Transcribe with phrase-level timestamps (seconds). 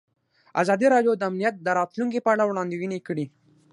[0.61, 3.25] ازادي راډیو د امنیت د راتلونکې په اړه وړاندوینې کړې.